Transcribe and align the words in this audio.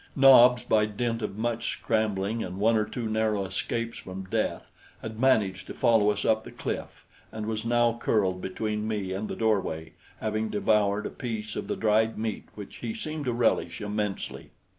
Nobs, 0.15 0.63
by 0.63 0.87
dint 0.87 1.21
of 1.21 1.37
much 1.37 1.69
scrambling 1.73 2.43
and 2.43 2.57
one 2.57 2.75
or 2.75 2.85
two 2.85 3.07
narrow 3.07 3.45
escapes 3.45 3.99
from 3.99 4.23
death, 4.23 4.71
had 5.03 5.19
managed 5.19 5.67
to 5.67 5.75
follow 5.75 6.09
us 6.09 6.25
up 6.25 6.43
the 6.43 6.49
cliff 6.51 7.05
and 7.31 7.45
was 7.45 7.63
now 7.65 7.95
curled 8.01 8.41
between 8.41 8.87
me 8.87 9.13
and 9.13 9.27
the 9.29 9.35
doorway, 9.35 9.91
having 10.19 10.49
devoured 10.49 11.05
a 11.05 11.11
piece 11.11 11.55
of 11.55 11.67
the 11.67 11.75
dried 11.75 12.17
meat, 12.17 12.45
which 12.55 12.77
he 12.77 12.95
seemed 12.95 13.25
to 13.25 13.31
relish 13.31 13.79
immensely. 13.79 14.49